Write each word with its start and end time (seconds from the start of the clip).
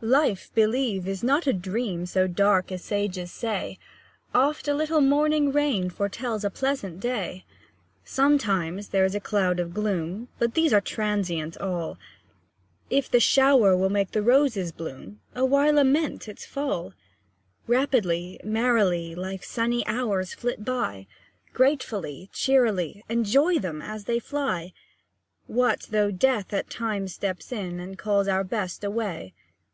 Life, 0.00 0.50
believe, 0.54 1.06
is 1.06 1.22
not 1.22 1.46
a 1.46 1.52
dream 1.52 2.06
So 2.06 2.26
dark 2.26 2.72
as 2.72 2.82
sages 2.82 3.30
say; 3.30 3.78
Oft 4.34 4.66
a 4.66 4.72
little 4.72 5.02
morning 5.02 5.52
rain 5.52 5.90
Foretells 5.90 6.42
a 6.42 6.48
pleasant 6.48 7.00
day. 7.00 7.44
Sometimes 8.02 8.88
there 8.88 9.04
are 9.04 9.20
clouds 9.20 9.60
of 9.60 9.74
gloom, 9.74 10.28
But 10.38 10.54
these 10.54 10.72
are 10.72 10.80
transient 10.80 11.58
all; 11.58 11.98
If 12.88 13.10
the 13.10 13.20
shower 13.20 13.76
will 13.76 13.90
make 13.90 14.12
the 14.12 14.22
roses 14.22 14.72
bloom, 14.72 15.20
O 15.36 15.44
why 15.44 15.68
lament 15.68 16.28
its 16.28 16.46
fall? 16.46 16.94
Rapidly, 17.66 18.40
merrily, 18.42 19.14
Life's 19.14 19.48
sunny 19.48 19.86
hours 19.86 20.32
flit 20.32 20.64
by, 20.64 21.06
Gratefully, 21.52 22.30
cheerily 22.32 23.04
Enjoy 23.10 23.58
them 23.58 23.82
as 23.82 24.04
they 24.04 24.18
fly! 24.18 24.72
What 25.46 25.88
though 25.90 26.10
Death 26.10 26.54
at 26.54 26.70
times 26.70 27.12
steps 27.12 27.52
in, 27.52 27.80
And 27.80 27.98
calls 27.98 28.28
our 28.28 28.44
Best 28.44 28.82
away? 28.82 29.34